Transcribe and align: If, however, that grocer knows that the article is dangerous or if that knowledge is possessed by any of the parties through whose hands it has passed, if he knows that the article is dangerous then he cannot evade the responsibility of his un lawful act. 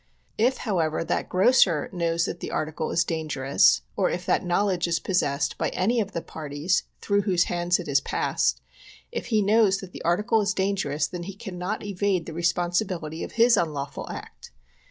If, 0.39 0.57
however, 0.65 1.03
that 1.03 1.29
grocer 1.29 1.87
knows 1.93 2.25
that 2.25 2.39
the 2.39 2.49
article 2.49 2.89
is 2.89 3.03
dangerous 3.03 3.81
or 3.95 4.09
if 4.09 4.25
that 4.25 4.43
knowledge 4.43 4.87
is 4.87 4.99
possessed 4.99 5.59
by 5.59 5.69
any 5.69 5.99
of 6.01 6.13
the 6.13 6.23
parties 6.23 6.81
through 7.01 7.21
whose 7.21 7.43
hands 7.43 7.77
it 7.79 7.85
has 7.85 8.01
passed, 8.01 8.61
if 9.11 9.27
he 9.27 9.43
knows 9.43 9.77
that 9.77 9.91
the 9.91 10.01
article 10.01 10.41
is 10.41 10.55
dangerous 10.55 11.05
then 11.05 11.21
he 11.29 11.35
cannot 11.35 11.85
evade 11.85 12.25
the 12.25 12.33
responsibility 12.33 13.23
of 13.23 13.33
his 13.33 13.55
un 13.55 13.73
lawful 13.75 14.09
act. 14.09 14.49